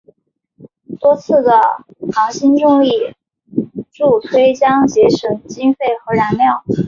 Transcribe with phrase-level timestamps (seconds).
[0.99, 1.61] 多次的
[2.11, 3.15] 行星重力
[3.91, 6.63] 助推将节省经费与燃料。